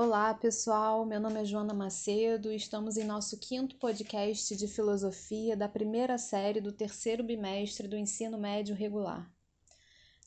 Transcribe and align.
Olá, 0.00 0.32
pessoal. 0.32 1.04
Meu 1.04 1.18
nome 1.18 1.40
é 1.40 1.44
Joana 1.44 1.74
Macedo 1.74 2.52
e 2.52 2.54
estamos 2.54 2.96
em 2.96 3.02
nosso 3.02 3.36
quinto 3.36 3.74
podcast 3.78 4.54
de 4.54 4.68
filosofia 4.68 5.56
da 5.56 5.68
primeira 5.68 6.16
série 6.16 6.60
do 6.60 6.70
terceiro 6.70 7.24
bimestre 7.24 7.88
do 7.88 7.96
ensino 7.96 8.38
médio 8.38 8.76
regular. 8.76 9.28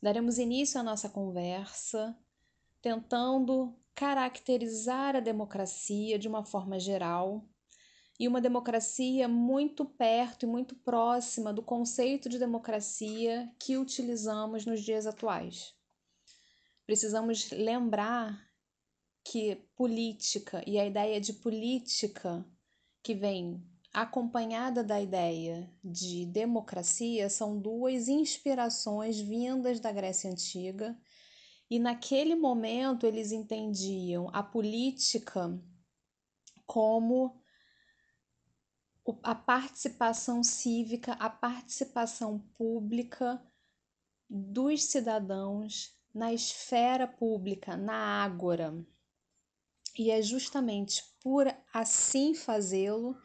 Daremos 0.04 0.38
início 0.38 0.78
à 0.78 0.84
nossa 0.84 1.08
conversa 1.08 2.14
tentando 2.82 3.74
caracterizar 3.96 5.16
a 5.16 5.22
democracia 5.22 6.20
de 6.20 6.28
uma 6.28 6.44
forma 6.44 6.78
geral 6.78 7.42
e 8.20 8.28
uma 8.28 8.42
democracia 8.42 9.26
muito 9.30 9.86
perto 9.86 10.44
e 10.44 10.50
muito 10.50 10.76
próxima 10.76 11.54
do 11.54 11.64
conceito 11.64 12.28
de 12.28 12.38
democracia 12.38 13.50
que 13.58 13.78
utilizamos 13.78 14.66
nos 14.66 14.82
dias 14.82 15.08
atuais. 15.08 15.74
Precisamos 16.86 17.50
lembrar 17.52 18.51
que 19.24 19.56
política 19.76 20.64
e 20.68 20.80
a 20.80 20.86
ideia 20.86 21.20
de 21.22 21.34
política 21.34 22.46
que 23.04 23.14
vem 23.14 23.64
acompanhada 23.94 24.84
da 24.84 25.02
ideia 25.02 25.70
de 25.84 26.26
democracia 26.26 27.30
são 27.30 27.60
duas 27.60 28.08
inspirações 28.08 29.20
vindas 29.20 29.80
da 29.80 29.92
Grécia 29.92 30.32
Antiga, 30.32 30.98
e 31.70 31.80
naquele 31.80 32.36
momento 32.36 33.06
eles 33.06 33.32
entendiam 33.32 34.30
a 34.34 34.44
política 34.44 35.58
como 36.66 37.42
a 39.24 39.34
participação 39.34 40.44
cívica, 40.44 41.14
a 41.14 41.30
participação 41.30 42.40
pública 42.58 43.42
dos 44.30 44.84
cidadãos 44.84 45.98
na 46.14 46.34
esfera 46.34 47.08
pública, 47.08 47.76
na 47.76 48.24
ágora. 48.24 48.86
E 49.98 50.10
é 50.10 50.22
justamente 50.22 51.04
por 51.22 51.48
assim 51.74 52.34
fazê-lo 52.34 53.16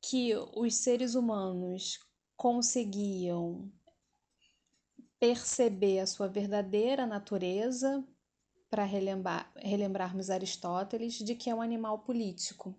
que 0.00 0.34
os 0.54 0.74
seres 0.76 1.14
humanos 1.14 1.98
conseguiam 2.36 3.72
perceber 5.18 6.00
a 6.00 6.06
sua 6.06 6.28
verdadeira 6.28 7.06
natureza, 7.06 8.06
para 8.68 8.84
relembrar, 8.84 9.50
relembrarmos 9.56 10.28
Aristóteles, 10.28 11.14
de 11.14 11.34
que 11.34 11.48
é 11.48 11.54
um 11.54 11.62
animal 11.62 12.00
político. 12.00 12.76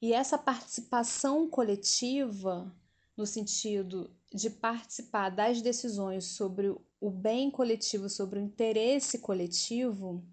E 0.00 0.12
essa 0.12 0.36
participação 0.36 1.48
coletiva, 1.48 2.74
no 3.16 3.26
sentido 3.26 4.14
de 4.32 4.50
participar 4.50 5.30
das 5.30 5.62
decisões 5.62 6.24
sobre 6.36 6.74
o 7.00 7.10
bem 7.10 7.50
coletivo, 7.50 8.08
sobre 8.08 8.38
o 8.38 8.42
interesse 8.42 9.18
coletivo, 9.18 10.26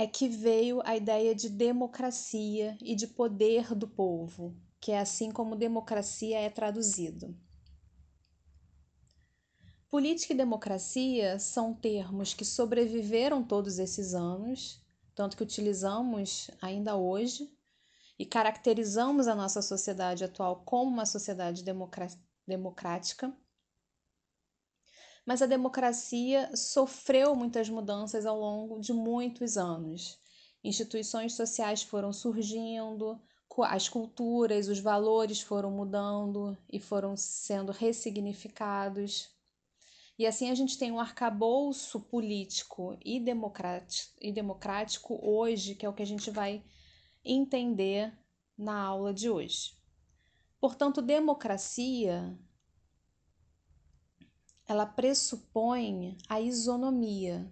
é 0.00 0.06
que 0.06 0.28
veio 0.28 0.80
a 0.84 0.96
ideia 0.96 1.34
de 1.34 1.48
democracia 1.48 2.78
e 2.80 2.94
de 2.94 3.08
poder 3.08 3.74
do 3.74 3.88
povo, 3.88 4.56
que 4.78 4.92
é 4.92 5.00
assim 5.00 5.28
como 5.28 5.56
democracia 5.56 6.38
é 6.38 6.48
traduzido. 6.48 7.36
Política 9.90 10.32
e 10.32 10.36
democracia 10.36 11.40
são 11.40 11.74
termos 11.74 12.32
que 12.32 12.44
sobreviveram 12.44 13.42
todos 13.42 13.80
esses 13.80 14.14
anos, 14.14 14.80
tanto 15.16 15.36
que 15.36 15.42
utilizamos 15.42 16.48
ainda 16.62 16.94
hoje 16.94 17.52
e 18.16 18.24
caracterizamos 18.24 19.26
a 19.26 19.34
nossa 19.34 19.60
sociedade 19.60 20.22
atual 20.22 20.62
como 20.64 20.92
uma 20.92 21.06
sociedade 21.06 21.64
democrática 22.46 23.36
mas 25.28 25.42
a 25.42 25.46
democracia 25.46 26.50
sofreu 26.56 27.36
muitas 27.36 27.68
mudanças 27.68 28.24
ao 28.24 28.40
longo 28.40 28.80
de 28.80 28.94
muitos 28.94 29.58
anos. 29.58 30.18
Instituições 30.64 31.34
sociais 31.34 31.82
foram 31.82 32.14
surgindo, 32.14 33.20
as 33.64 33.90
culturas, 33.90 34.68
os 34.68 34.78
valores 34.78 35.42
foram 35.42 35.70
mudando 35.70 36.56
e 36.72 36.80
foram 36.80 37.14
sendo 37.14 37.72
ressignificados. 37.72 39.28
E 40.18 40.26
assim 40.26 40.48
a 40.48 40.54
gente 40.54 40.78
tem 40.78 40.90
um 40.90 40.98
arcabouço 40.98 42.00
político 42.00 42.96
e 43.04 43.20
democrático, 43.20 44.14
e 44.22 44.32
democrático 44.32 45.20
hoje, 45.22 45.74
que 45.74 45.84
é 45.84 45.88
o 45.90 45.92
que 45.92 46.02
a 46.02 46.06
gente 46.06 46.30
vai 46.30 46.64
entender 47.22 48.18
na 48.56 48.80
aula 48.80 49.12
de 49.12 49.28
hoje. 49.28 49.74
Portanto, 50.58 51.02
democracia 51.02 52.34
ela 54.68 54.84
pressupõe 54.84 56.18
a 56.28 56.38
isonomia. 56.38 57.50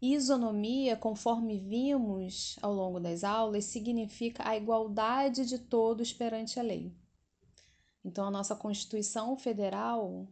Isonomia, 0.00 0.96
conforme 0.96 1.58
vimos 1.58 2.56
ao 2.62 2.72
longo 2.72 3.00
das 3.00 3.24
aulas, 3.24 3.64
significa 3.64 4.48
a 4.48 4.56
igualdade 4.56 5.44
de 5.44 5.58
todos 5.58 6.12
perante 6.12 6.60
a 6.60 6.62
lei. 6.62 6.94
Então, 8.04 8.24
a 8.24 8.30
nossa 8.30 8.54
Constituição 8.54 9.36
Federal 9.36 10.28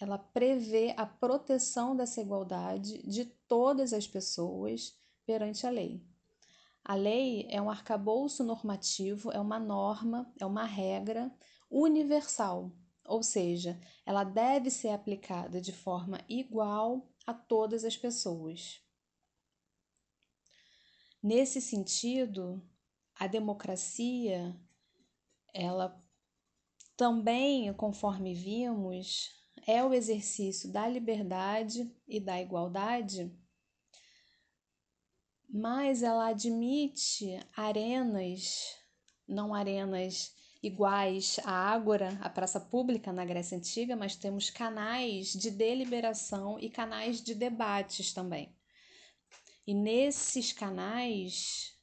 ela 0.00 0.18
prevê 0.18 0.94
a 0.96 1.04
proteção 1.04 1.94
dessa 1.94 2.20
igualdade 2.20 3.06
de 3.06 3.26
todas 3.46 3.92
as 3.92 4.06
pessoas 4.06 4.96
perante 5.26 5.66
a 5.66 5.70
lei. 5.70 6.02
A 6.82 6.94
lei 6.94 7.46
é 7.50 7.60
um 7.60 7.70
arcabouço 7.70 8.42
normativo, 8.42 9.30
é 9.30 9.38
uma 9.38 9.60
norma, 9.60 10.32
é 10.40 10.46
uma 10.46 10.64
regra 10.64 11.30
universal 11.70 12.72
ou 13.04 13.22
seja, 13.22 13.80
ela 14.06 14.24
deve 14.24 14.70
ser 14.70 14.90
aplicada 14.90 15.60
de 15.60 15.72
forma 15.72 16.20
igual 16.28 17.08
a 17.26 17.34
todas 17.34 17.84
as 17.84 17.96
pessoas. 17.96 18.80
Nesse 21.22 21.60
sentido, 21.60 22.62
a 23.14 23.26
democracia, 23.26 24.56
ela 25.52 26.02
também, 26.96 27.72
conforme 27.74 28.34
vimos, 28.34 29.30
é 29.66 29.84
o 29.84 29.94
exercício 29.94 30.70
da 30.70 30.88
liberdade 30.88 31.94
e 32.06 32.18
da 32.18 32.40
igualdade, 32.40 33.32
mas 35.48 36.02
ela 36.02 36.28
admite 36.28 37.38
arenas, 37.54 38.76
não 39.28 39.54
arenas 39.54 40.34
iguais 40.62 41.40
à 41.44 41.72
Ágora, 41.72 42.16
a 42.20 42.30
praça 42.30 42.60
pública 42.60 43.12
na 43.12 43.24
Grécia 43.24 43.58
Antiga, 43.58 43.96
mas 43.96 44.14
temos 44.14 44.48
canais 44.48 45.32
de 45.32 45.50
deliberação 45.50 46.58
e 46.60 46.70
canais 46.70 47.20
de 47.20 47.34
debates 47.34 48.12
também. 48.12 48.54
E 49.66 49.74
nesses 49.74 50.52
canais, 50.52 51.76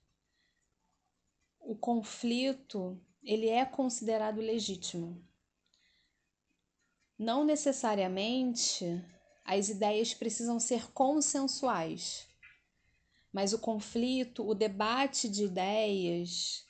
o 1.59 1.75
conflito 1.75 2.99
ele 3.21 3.49
é 3.49 3.65
considerado 3.65 4.39
legítimo. 4.39 5.21
Não 7.17 7.43
necessariamente 7.43 8.85
as 9.43 9.67
ideias 9.67 10.13
precisam 10.13 10.59
ser 10.59 10.91
consensuais, 10.93 12.27
mas 13.31 13.51
o 13.51 13.59
conflito, 13.59 14.47
o 14.47 14.55
debate 14.55 15.27
de 15.27 15.43
ideias, 15.43 16.65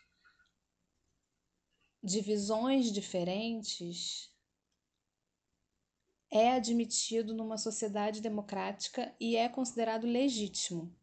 de 2.04 2.22
visões 2.22 2.92
diferentes 2.92 4.30
é 6.32 6.52
admitido 6.52 7.34
numa 7.34 7.58
sociedade 7.58 8.22
democrática 8.22 9.14
e 9.20 9.36
é 9.36 9.50
considerado 9.50 10.06
legítimo. 10.06 10.96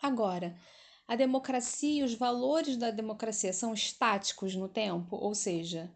Agora, 0.00 0.56
a 1.06 1.16
democracia 1.16 2.00
e 2.00 2.04
os 2.04 2.14
valores 2.14 2.76
da 2.76 2.90
democracia 2.90 3.52
são 3.52 3.74
estáticos 3.74 4.54
no 4.54 4.68
tempo, 4.68 5.16
ou 5.16 5.34
seja, 5.34 5.92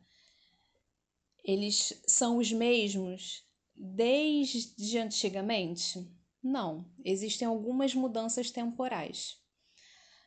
eles 1.45 2.03
são 2.07 2.39
os 2.39 2.51
mesmos 2.51 3.45
desde 3.75 4.99
antigamente? 4.99 6.11
Não, 6.43 6.85
existem 7.05 7.47
algumas 7.47 7.95
mudanças 7.95 8.51
temporais. 8.51 9.41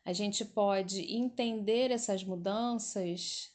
A 0.04 0.14
gente 0.14 0.46
pode 0.46 1.02
entender 1.14 1.92
essas 1.92 2.24
mudanças 2.24 3.52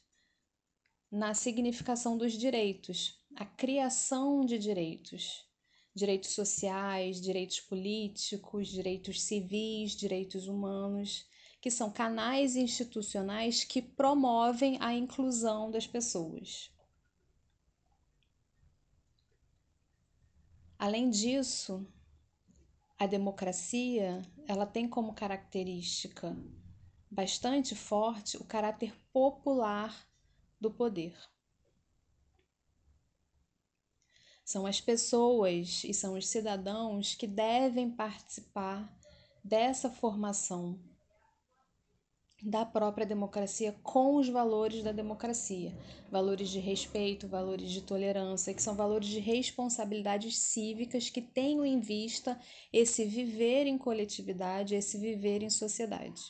na 1.12 1.34
significação 1.34 2.16
dos 2.16 2.32
direitos, 2.32 3.22
a 3.36 3.44
criação 3.44 4.46
de 4.46 4.58
direitos, 4.58 5.46
direitos 5.94 6.30
sociais, 6.30 7.20
direitos 7.20 7.60
políticos, 7.60 8.68
direitos 8.68 9.20
civis, 9.20 9.92
direitos 9.92 10.48
humanos, 10.48 11.26
que 11.60 11.70
são 11.70 11.92
canais 11.92 12.56
institucionais 12.56 13.62
que 13.62 13.82
promovem 13.82 14.78
a 14.80 14.94
inclusão 14.94 15.70
das 15.70 15.86
pessoas. 15.86 16.72
Além 20.78 21.10
disso, 21.10 21.86
a 22.98 23.06
democracia, 23.06 24.22
ela 24.48 24.64
tem 24.64 24.88
como 24.88 25.12
característica 25.12 26.34
bastante 27.10 27.74
forte 27.74 28.38
o 28.38 28.44
caráter 28.44 28.94
popular 29.12 30.10
do 30.62 30.70
poder. 30.70 31.14
São 34.44 34.66
as 34.66 34.80
pessoas 34.80 35.82
e 35.84 35.92
são 35.92 36.14
os 36.14 36.28
cidadãos 36.28 37.14
que 37.14 37.26
devem 37.26 37.90
participar 37.90 38.90
dessa 39.44 39.90
formação 39.90 40.78
da 42.42 42.64
própria 42.64 43.06
democracia 43.06 43.72
com 43.84 44.16
os 44.16 44.28
valores 44.28 44.82
da 44.82 44.90
democracia, 44.90 45.78
valores 46.10 46.48
de 46.48 46.58
respeito, 46.58 47.28
valores 47.28 47.70
de 47.70 47.82
tolerância, 47.82 48.52
que 48.52 48.62
são 48.62 48.74
valores 48.74 49.08
de 49.08 49.20
responsabilidades 49.20 50.38
cívicas 50.38 51.08
que 51.08 51.22
tenham 51.22 51.64
em 51.64 51.78
vista 51.78 52.38
esse 52.72 53.04
viver 53.04 53.66
em 53.66 53.78
coletividade, 53.78 54.74
esse 54.74 54.98
viver 54.98 55.42
em 55.42 55.50
sociedade. 55.50 56.20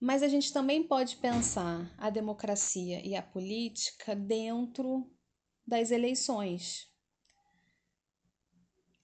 Mas 0.00 0.22
a 0.22 0.28
gente 0.28 0.52
também 0.52 0.82
pode 0.82 1.16
pensar 1.16 1.90
a 1.96 2.10
democracia 2.10 3.04
e 3.04 3.16
a 3.16 3.22
política 3.22 4.14
dentro 4.14 5.10
das 5.66 5.90
eleições, 5.90 6.86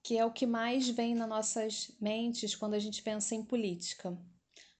que 0.02 0.18
é 0.18 0.24
o 0.24 0.32
que 0.32 0.46
mais 0.46 0.88
vem 0.88 1.14
nas 1.14 1.28
nossas 1.28 1.96
mentes 2.00 2.54
quando 2.54 2.74
a 2.74 2.78
gente 2.78 3.02
pensa 3.02 3.34
em 3.34 3.44
política, 3.44 4.10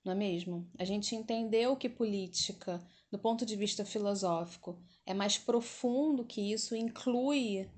não 0.04 0.12
é 0.12 0.16
mesmo? 0.16 0.70
A 0.78 0.84
gente 0.84 1.14
entendeu 1.14 1.76
que 1.76 1.88
política, 1.88 2.84
do 3.10 3.18
ponto 3.18 3.46
de 3.46 3.56
vista 3.56 3.84
filosófico, 3.84 4.82
é 5.06 5.14
mais 5.14 5.38
profundo 5.38 6.24
que 6.24 6.52
isso, 6.52 6.74
inclui 6.76 7.70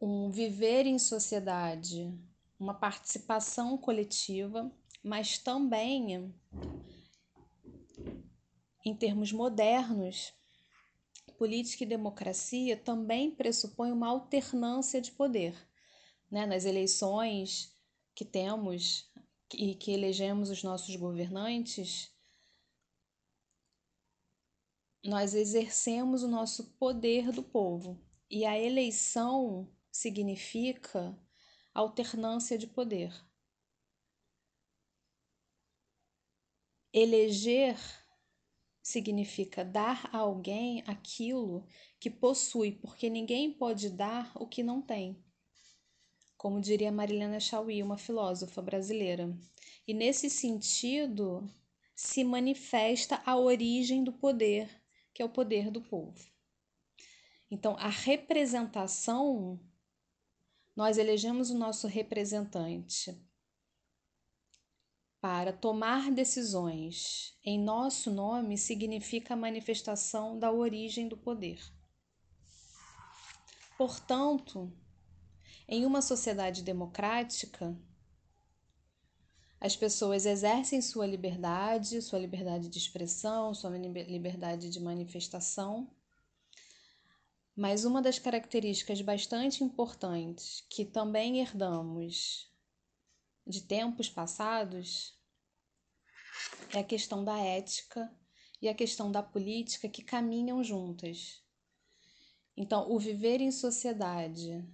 um 0.00 0.30
viver 0.30 0.86
em 0.86 0.98
sociedade, 0.98 2.14
uma 2.58 2.74
participação 2.74 3.76
coletiva, 3.76 4.70
mas 5.02 5.38
também, 5.38 6.34
em 8.84 8.94
termos 8.96 9.32
modernos, 9.32 10.32
política 11.38 11.84
e 11.84 11.86
democracia 11.86 12.76
também 12.76 13.30
pressupõe 13.30 13.92
uma 13.92 14.08
alternância 14.08 15.00
de 15.00 15.12
poder. 15.12 15.54
Né? 16.30 16.44
Nas 16.44 16.64
eleições 16.64 17.72
que 18.14 18.24
temos 18.24 19.08
e 19.54 19.74
que 19.76 19.92
elegemos 19.92 20.50
os 20.50 20.62
nossos 20.62 20.94
governantes, 20.96 22.12
nós 25.04 25.32
exercemos 25.32 26.22
o 26.24 26.28
nosso 26.28 26.72
poder 26.72 27.30
do 27.30 27.42
povo. 27.42 27.98
E 28.28 28.44
a 28.44 28.58
eleição 28.58 29.72
significa 29.90 31.16
alternância 31.72 32.58
de 32.58 32.66
poder. 32.66 33.12
Eleger 36.92 37.76
significa 38.82 39.62
dar 39.62 40.08
a 40.12 40.18
alguém 40.18 40.82
aquilo 40.86 41.66
que 42.00 42.08
possui, 42.08 42.72
porque 42.72 43.10
ninguém 43.10 43.52
pode 43.52 43.90
dar 43.90 44.32
o 44.34 44.46
que 44.46 44.62
não 44.62 44.80
tem. 44.80 45.22
Como 46.38 46.60
diria 46.60 46.90
Marilena 46.90 47.38
Chauí, 47.38 47.82
uma 47.82 47.98
filósofa 47.98 48.62
brasileira. 48.62 49.36
E 49.86 49.92
nesse 49.92 50.30
sentido 50.30 51.46
se 51.94 52.24
manifesta 52.24 53.20
a 53.26 53.36
origem 53.36 54.02
do 54.02 54.12
poder, 54.12 54.70
que 55.12 55.20
é 55.20 55.24
o 55.24 55.28
poder 55.28 55.70
do 55.70 55.82
povo. 55.82 56.24
Então, 57.50 57.76
a 57.78 57.88
representação, 57.88 59.60
nós 60.74 60.96
elegemos 60.96 61.50
o 61.50 61.58
nosso 61.58 61.86
representante 61.86 63.27
para 65.20 65.52
tomar 65.52 66.10
decisões 66.12 67.36
em 67.44 67.58
nosso 67.58 68.10
nome 68.10 68.56
significa 68.56 69.34
a 69.34 69.36
manifestação 69.36 70.38
da 70.38 70.52
origem 70.52 71.08
do 71.08 71.16
poder. 71.16 71.60
Portanto, 73.76 74.72
em 75.68 75.84
uma 75.84 76.00
sociedade 76.00 76.62
democrática, 76.62 77.76
as 79.60 79.74
pessoas 79.74 80.24
exercem 80.24 80.80
sua 80.80 81.06
liberdade, 81.06 82.00
sua 82.00 82.18
liberdade 82.18 82.68
de 82.68 82.78
expressão, 82.78 83.52
sua 83.52 83.76
liberdade 83.76 84.70
de 84.70 84.80
manifestação. 84.80 85.90
Mas 87.56 87.84
uma 87.84 88.00
das 88.00 88.20
características 88.20 89.00
bastante 89.00 89.64
importantes 89.64 90.64
que 90.70 90.84
também 90.84 91.40
herdamos 91.40 92.48
de 93.48 93.62
tempos 93.62 94.10
passados 94.10 95.18
é 96.74 96.80
a 96.80 96.84
questão 96.84 97.24
da 97.24 97.38
ética 97.38 98.14
e 98.60 98.68
a 98.68 98.74
questão 98.74 99.10
da 99.10 99.22
política 99.22 99.88
que 99.88 100.02
caminham 100.02 100.62
juntas. 100.62 101.42
Então, 102.54 102.90
o 102.90 102.98
viver 102.98 103.40
em 103.40 103.50
sociedade, 103.50 104.68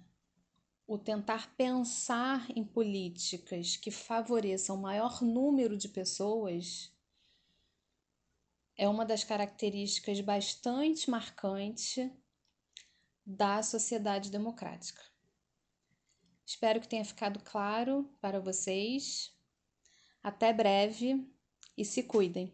o 0.85 0.97
tentar 0.97 1.55
pensar 1.55 2.45
em 2.55 2.65
políticas 2.65 3.77
que 3.77 3.91
favoreçam 3.91 4.75
o 4.75 4.81
maior 4.81 5.21
número 5.21 5.77
de 5.77 5.87
pessoas 5.87 6.91
é 8.75 8.89
uma 8.89 9.05
das 9.05 9.23
características 9.23 10.19
bastante 10.19 11.09
marcantes 11.09 12.11
da 13.25 13.63
sociedade 13.63 14.29
democrática. 14.29 15.14
Espero 16.45 16.79
que 16.79 16.87
tenha 16.87 17.03
ficado 17.03 17.39
claro 17.43 18.09
para 18.21 18.39
vocês. 18.39 19.33
Até 20.21 20.53
breve 20.53 21.27
e 21.77 21.83
se 21.83 22.03
cuidem. 22.03 22.53